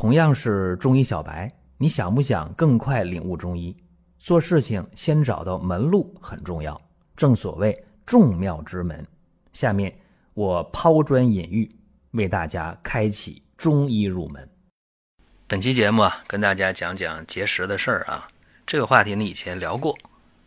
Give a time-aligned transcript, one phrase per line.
[0.00, 3.76] 同样是中医小白，你想不想更快领悟中医？
[4.20, 6.80] 做事情先找到门路很重要，
[7.16, 9.04] 正所谓众妙之门。
[9.52, 9.92] 下面
[10.34, 11.68] 我抛砖引玉，
[12.12, 14.48] 为大家开启中医入门。
[15.48, 18.28] 本期节目啊，跟大家讲讲结石的事儿啊。
[18.64, 19.98] 这个话题呢，以前聊过，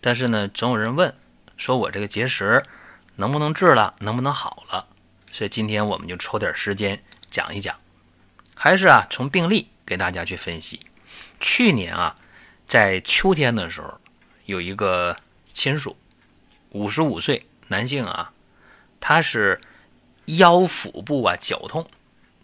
[0.00, 1.12] 但是呢，总有人问，
[1.56, 2.62] 说我这个结石
[3.16, 4.86] 能不能治了，能不能好了？
[5.32, 7.74] 所以今天我们就抽点时间讲一讲。
[8.54, 10.80] 还是啊，从病例给大家去分析。
[11.40, 12.16] 去年啊，
[12.66, 14.00] 在秋天的时候，
[14.44, 15.16] 有一个
[15.52, 15.96] 亲属，
[16.70, 18.32] 五十五岁男性啊，
[19.00, 19.60] 他是
[20.26, 21.88] 腰腹部啊绞痛，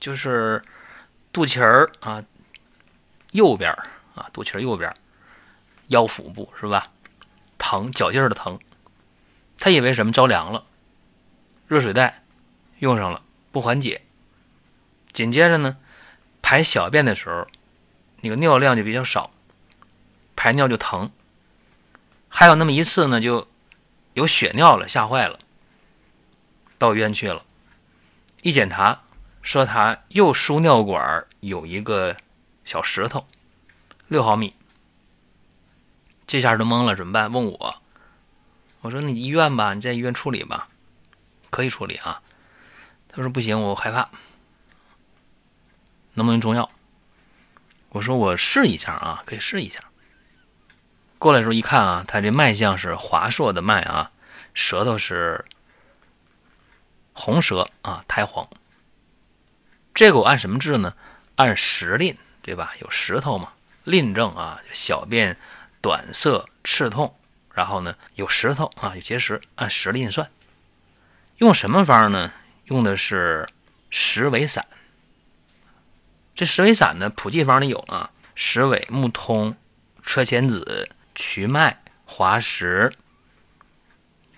[0.00, 0.62] 就是
[1.32, 2.24] 肚脐儿啊
[3.30, 3.70] 右边
[4.14, 4.92] 啊肚脐儿右边
[5.88, 6.90] 腰腹部是吧？
[7.58, 8.58] 疼，绞劲儿的疼。
[9.58, 10.64] 他以为什么着凉了，
[11.68, 12.24] 热水袋
[12.78, 14.02] 用上了不缓解，
[15.12, 15.76] 紧接着呢。
[16.50, 17.46] 排小便的时候，
[18.22, 19.30] 那个尿量就比较少，
[20.34, 21.12] 排尿就疼。
[22.28, 23.46] 还有那么一次呢，就
[24.14, 25.38] 有血尿了，吓坏了，
[26.76, 27.44] 到医院去了。
[28.42, 29.02] 一检查，
[29.42, 32.16] 说他右输尿管有一个
[32.64, 33.28] 小石头，
[34.08, 34.52] 六毫米。
[36.26, 37.30] 这下都懵了，怎么办？
[37.30, 37.76] 问我，
[38.80, 40.66] 我说你医院吧，你在医院处理吧，
[41.48, 42.20] 可以处理啊。
[43.08, 44.10] 他说不行，我害怕。
[46.14, 46.70] 能不能中药？
[47.90, 49.80] 我说我试一下啊，可以试一下。
[51.18, 54.10] 过来的时候一看啊，他这脉象是华硕的脉啊，
[54.54, 55.44] 舌头是
[57.12, 58.48] 红舌啊，苔黄。
[59.92, 60.94] 这个我按什么治呢？
[61.36, 62.72] 按石令，对吧？
[62.80, 63.52] 有石头嘛，
[63.84, 65.36] 令症啊，小便
[65.80, 67.14] 短涩赤痛，
[67.52, 70.30] 然后呢有石头啊，有结石，按石令算。
[71.38, 72.32] 用什么方呢？
[72.66, 73.48] 用的是
[73.90, 74.64] 石韦散。
[76.40, 79.54] 这石尾散呢，普济方里有啊，石尾、木通、
[80.02, 82.90] 车前子、瞿麦、滑石、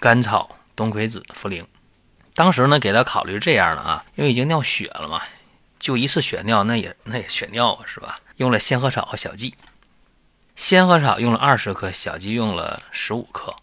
[0.01, 1.65] 甘草、冬葵子、茯苓。
[2.35, 5.23] 当时呢，给他考虑这样的啊，因为已经尿血了嘛，
[5.79, 8.19] 就一次血尿，那也那也血尿啊，是吧？
[8.39, 9.55] 用了仙鹤草和小蓟，
[10.57, 13.55] 仙鹤草用了二十克，小蓟用了十五克，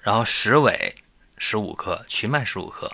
[0.00, 0.94] 然后石尾
[1.36, 2.90] 十五克，瞿麦十五克，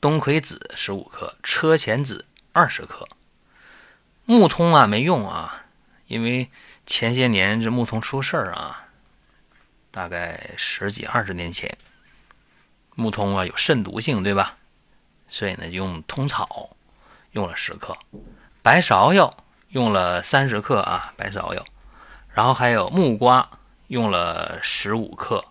[0.00, 3.06] 冬葵子十五克，车前子二十克。
[4.24, 5.64] 木通啊，没用啊，
[6.06, 6.48] 因为
[6.86, 8.88] 前些年这木通出事儿啊，
[9.90, 11.76] 大概十几二十年前，
[12.94, 14.56] 木通啊有肾毒性，对吧？
[15.28, 16.76] 所以呢，用通草
[17.32, 17.96] 用了十克，
[18.62, 19.34] 白芍药
[19.68, 21.64] 用了三十克啊，白芍药，
[22.32, 23.50] 然后还有木瓜
[23.88, 25.44] 用了十五克，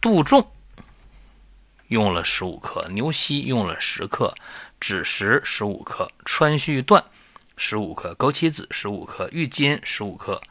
[0.00, 0.50] 杜仲
[1.88, 4.34] 用了十五克，牛膝用了十克，
[4.78, 7.02] 枳实十五克，川续断。
[7.64, 10.42] 十五克枸杞子，十五克郁金，十五克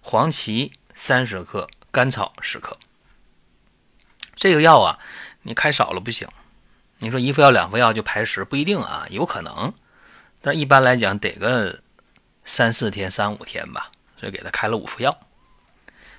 [0.00, 2.76] 黄芪，三十克甘草，十克。
[4.34, 4.98] 这个药啊，
[5.42, 6.26] 你开少了不行。
[6.98, 9.72] 你说一副药、两副药就排石，不一定啊，有可能。
[10.40, 11.78] 但一般来讲得个
[12.44, 15.16] 三四天、三五天吧，所以给他开了五副药。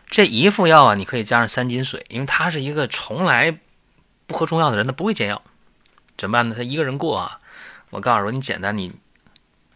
[0.10, 3.60] 这一副药啊，你可以加上三斤水，因为他是一个从来
[4.26, 5.42] 不喝中药的人，他不会煎药，
[6.18, 6.56] 怎么办呢？
[6.56, 7.42] 他一个人过啊。
[7.90, 8.94] 我告诉说，你简单你。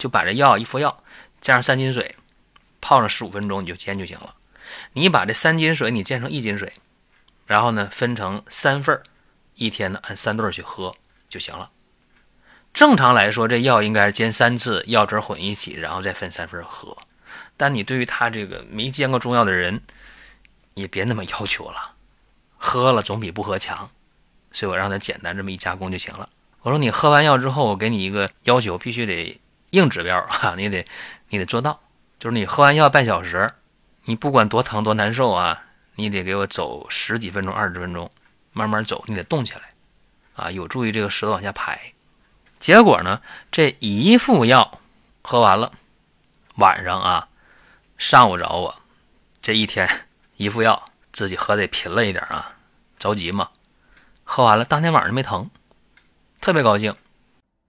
[0.01, 1.03] 就把这药一副药
[1.41, 2.15] 加上三斤水，
[2.81, 4.33] 泡上十五分钟你就煎就行了。
[4.93, 6.73] 你把这三斤水你煎成一斤水，
[7.45, 8.99] 然后呢分成三份
[9.53, 10.95] 一天呢按三顿去喝
[11.29, 11.69] 就行了。
[12.73, 16.97] 正常来说，这药应该是煎三次，药汁混一起，然后再分三份喝。
[17.55, 19.83] 但你对于他这个没煎过中药的人，
[20.73, 21.91] 也别那么要求了，
[22.57, 23.91] 喝了总比不喝强。
[24.51, 26.27] 所以我让他简单这么一加工就行了。
[26.61, 29.39] 我说你喝完药之后，我给你一个要求，必须得。
[29.71, 30.85] 硬指标啊，你得
[31.29, 31.79] 你得做到，
[32.19, 33.51] 就是你喝完药半小时，
[34.05, 35.63] 你不管多疼多难受啊，
[35.95, 38.11] 你得给我走十几分钟、二十分钟，
[38.53, 39.61] 慢慢走，你得动起来，
[40.35, 41.79] 啊，有助于这个舌头往下排。
[42.59, 44.79] 结果呢，这一副药
[45.21, 45.71] 喝完了，
[46.55, 47.27] 晚上啊，
[47.97, 48.75] 上午找我，
[49.41, 49.89] 这一天
[50.35, 52.53] 一副药自己喝的频了一点啊，
[52.99, 53.49] 着急嘛，
[54.23, 55.49] 喝完了当天晚上没疼，
[56.41, 56.93] 特别高兴。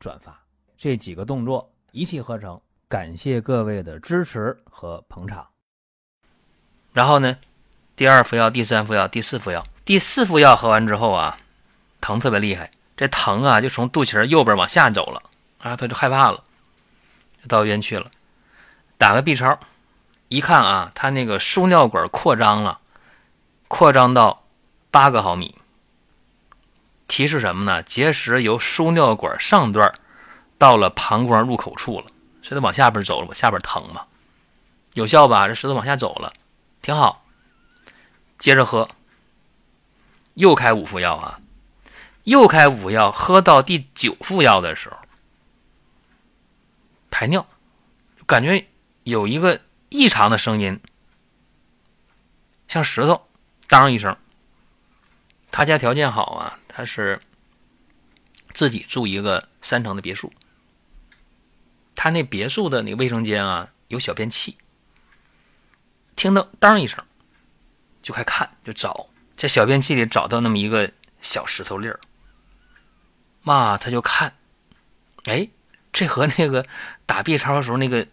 [0.00, 0.36] 转发
[0.76, 5.46] 这几个动作一气呵成，感谢各位的支持和捧场。
[6.92, 7.36] 然后呢，
[7.94, 11.38] 第二副药、第三副药、第四副药，第四副药喝完之后啊，
[12.00, 15.22] 疼特别厉害，这疼啊就从肚脐右边往下走了
[15.58, 16.42] 啊，他就害怕了，
[17.46, 18.10] 到医院去了，
[18.96, 19.60] 打个 B 超，
[20.28, 22.80] 一看啊，他那个输尿管扩张了，
[23.68, 24.44] 扩张到
[24.90, 25.59] 八个毫米，
[27.10, 27.82] 提示什么呢？
[27.82, 29.92] 结石由输尿管上段
[30.56, 32.06] 到了膀胱入口处了，
[32.40, 34.06] 所以它往下边走了，往下边疼嘛，
[34.94, 35.48] 有效吧？
[35.48, 36.32] 这石头往下走了。
[36.80, 37.24] 挺好，
[38.38, 38.88] 接着喝，
[40.34, 41.40] 又开五副药啊，
[42.22, 44.96] 又开五副药，喝到第九副药的时候，
[47.10, 47.44] 排尿，
[48.24, 48.64] 感觉
[49.02, 50.80] 有一个异常的声音，
[52.68, 53.28] 像石头，
[53.66, 54.16] 当一声。
[55.50, 57.20] 他家条件好啊，他是
[58.54, 60.32] 自己住一个三层的别墅，
[61.94, 64.56] 他那别墅的那个卫生间啊，有小便器。
[66.16, 67.02] 听到当一声，
[68.02, 70.90] 就快看，就找在小便器里找到那么一个
[71.22, 71.98] 小石头粒儿。
[73.42, 74.36] 妈，他就看，
[75.24, 75.48] 哎，
[75.92, 76.66] 这和那个
[77.06, 78.06] 打 B 超的时候那个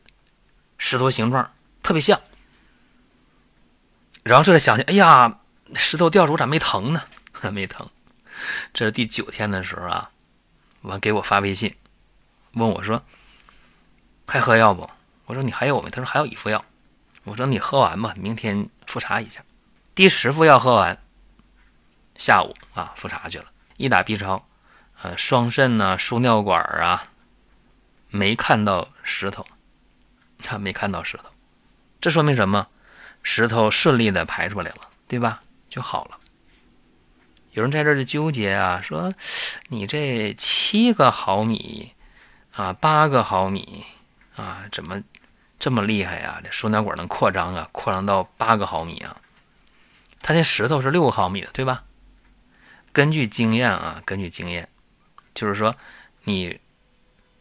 [0.78, 1.54] 石头形状
[1.84, 2.22] 特别像。
[4.24, 5.40] 然后这才想起，哎呀，
[5.76, 7.04] 石头掉出咋没疼呢？
[7.42, 7.88] 还没疼。
[8.74, 10.12] 这是第九天的时候啊，
[10.82, 11.76] 完给我发微信，
[12.54, 13.04] 问我说
[14.28, 14.90] 还喝药不？
[15.26, 15.90] 我说你还有没？
[15.90, 16.64] 他说还有一副药。
[17.24, 19.44] 我说你喝完吧，明天复查一下。
[19.94, 20.98] 第十副药喝完，
[22.16, 23.46] 下午啊复查去了。
[23.78, 24.48] 一打 B 超，
[25.02, 27.08] 呃，双肾呐、输尿管啊，
[28.10, 29.46] 没看到石头，
[30.42, 31.26] 他没看到石头，
[32.00, 32.68] 这说明什么？
[33.24, 35.42] 石头顺利的排出来了，对吧？
[35.70, 36.18] 就好了。
[37.58, 39.12] 有人在这就纠结啊，说
[39.70, 41.92] 你这七个毫米
[42.54, 43.84] 啊，八个毫米
[44.36, 45.02] 啊，怎么？
[45.58, 46.40] 这么厉害呀！
[46.44, 49.20] 这输尿管能扩张啊，扩张到八个毫米啊。
[50.22, 51.84] 它那石头是六毫米的，对吧？
[52.94, 54.70] 根据经验啊，根据经验，
[55.34, 55.76] 就是说
[56.26, 56.60] 你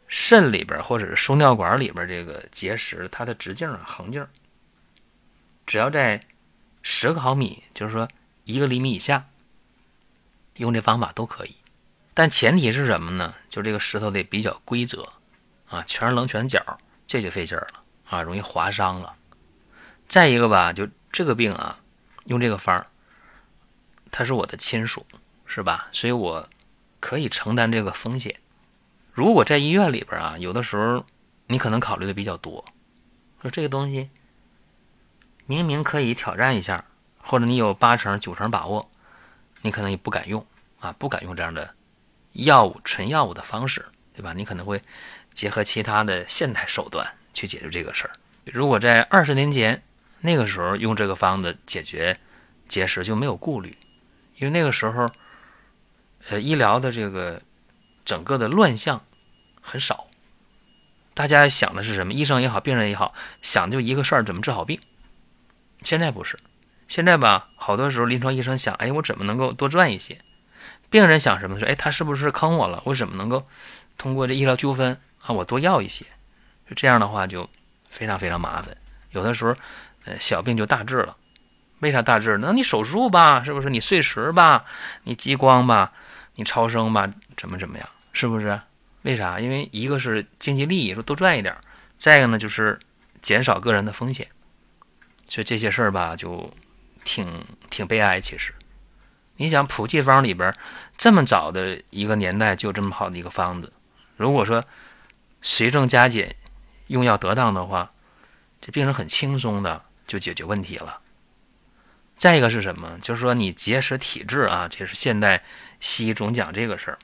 [0.08, 4.26] 肾里边或者是输尿管里边这个结石，它的直径啊、横径，
[5.66, 6.18] 只要在
[6.80, 8.08] 十个毫米，就是说
[8.44, 9.26] 一个厘米以下，
[10.56, 11.56] 用这方法都可以。
[12.14, 13.34] 但前提是什么呢？
[13.48, 15.06] 就这个石头得比较规则
[15.68, 16.60] 啊，全是棱全角，
[17.06, 17.82] 这就费劲儿了。
[18.08, 19.14] 啊，容易划伤了。
[20.08, 21.78] 再一个吧，就这个病啊，
[22.24, 22.86] 用这个方儿，
[24.10, 25.04] 他是我的亲属，
[25.44, 25.88] 是吧？
[25.92, 26.48] 所以我
[27.00, 28.34] 可以承担这个风险。
[29.12, 31.04] 如果在医院里边啊，有的时候
[31.48, 32.64] 你可能考虑的比较多，
[33.42, 34.08] 说这个东西
[35.46, 36.84] 明明可以挑战一下，
[37.18, 38.88] 或者你有八成、九成把握，
[39.62, 40.44] 你可能也不敢用
[40.80, 41.74] 啊，不敢用这样的
[42.32, 44.32] 药物、纯药物的方式，对吧？
[44.32, 44.82] 你可能会
[45.32, 47.06] 结合其他的现代手段。
[47.36, 48.12] 去解决这个事儿。
[48.46, 49.82] 如果在二十年前
[50.22, 52.18] 那个时候用这个方子解决
[52.66, 53.76] 结石就没有顾虑，
[54.38, 55.10] 因为那个时候，
[56.30, 57.42] 呃，医疗的这个
[58.06, 59.04] 整个的乱象
[59.60, 60.06] 很少，
[61.12, 62.14] 大家想的是什么？
[62.14, 64.80] 医生也好，病人也好，想就一个事儿，怎么治好病。
[65.82, 66.38] 现在不是，
[66.88, 70.18] 现在吧，好多时候临床医生想，哎，我怎么能够多赚一些？
[70.88, 71.58] 病人想什么？
[71.58, 72.80] 说，哎，他是不是坑我了？
[72.84, 73.46] 我怎么能够
[73.98, 76.04] 通过这医疗纠纷啊，我多要一些？
[76.68, 77.48] 就这样的话就
[77.90, 78.76] 非常非常麻烦，
[79.10, 79.54] 有的时候，
[80.04, 81.16] 呃，小病就大治了。
[81.80, 82.38] 为啥大治？
[82.38, 83.68] 那你手术吧，是不是？
[83.68, 84.64] 你碎石吧，
[85.04, 85.92] 你激光吧，
[86.36, 87.88] 你超声吧，怎么怎么样？
[88.12, 88.58] 是不是？
[89.02, 89.38] 为啥？
[89.38, 91.54] 因为一个是经济利益，说多赚一点；
[91.98, 92.78] 再一个呢，就是
[93.20, 94.26] 减少个人的风险。
[95.28, 96.50] 所以这些事儿吧，就
[97.06, 98.20] 挺挺悲哀。
[98.20, 98.52] 其实，
[99.36, 100.54] 你想普济方里边
[100.98, 103.72] 这么早的一个年代就这么好的一个方子，
[104.18, 104.62] 如果说
[105.40, 106.36] 随症加减。
[106.88, 107.90] 用药得当的话，
[108.60, 111.00] 这病人很轻松的就解决问题了。
[112.16, 112.96] 再一个是什么？
[113.02, 115.42] 就是说你结石体质啊，这是现代
[115.80, 116.98] 西医总讲这个事儿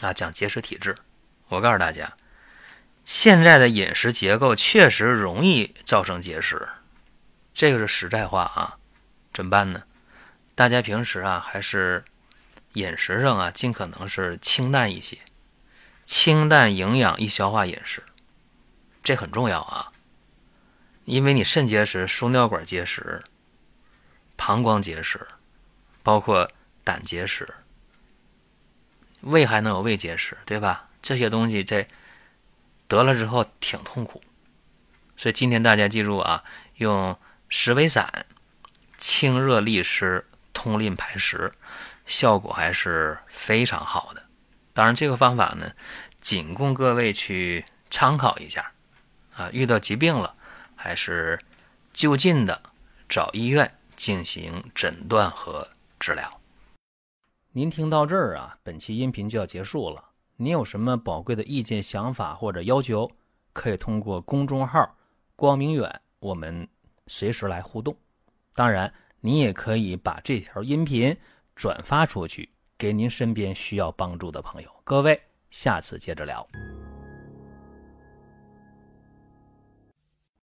[0.00, 0.94] 啊，讲结石体质。
[1.48, 2.12] 我告诉大家，
[3.04, 6.68] 现在的饮食结构确实容易造成结石，
[7.52, 8.78] 这个是实在话啊。
[9.38, 9.84] 怎么办呢？
[10.56, 12.04] 大家平时啊，还是
[12.72, 15.16] 饮食上啊，尽可能是清淡一些，
[16.04, 18.02] 清淡、营养、易消化饮食。
[19.00, 19.92] 这很重要啊，
[21.04, 23.22] 因为你肾结石、输尿管结石、
[24.36, 25.24] 膀胱结石，
[26.02, 26.50] 包括
[26.82, 27.48] 胆结石，
[29.20, 30.88] 胃还能有胃结石，对吧？
[31.00, 31.86] 这些东西在
[32.88, 34.20] 得了之后挺痛苦，
[35.16, 36.42] 所以今天大家记住啊，
[36.78, 37.16] 用
[37.48, 38.26] 石韦散
[38.98, 41.50] 清热利湿、通淋排石，
[42.04, 44.22] 效果还是非常好的。
[44.74, 45.72] 当然，这个方法呢，
[46.20, 48.72] 仅供各位去参考一下。
[49.34, 50.34] 啊，遇到疾病了，
[50.74, 51.38] 还是
[51.92, 52.60] 就近的
[53.08, 55.68] 找医院进行诊断和
[56.00, 56.40] 治疗。
[57.52, 60.04] 您听到这儿啊，本期音频就要结束了。
[60.36, 63.10] 您有什么宝贵的意见、想法或者要求，
[63.52, 64.96] 可以通过公众号
[65.34, 66.68] “光明远”，我们
[67.06, 67.96] 随时来互动。
[68.58, 71.16] 当然，你也可以把这条音频
[71.54, 74.68] 转发出去，给您身边需要帮助的朋友。
[74.82, 76.44] 各位，下次接着聊。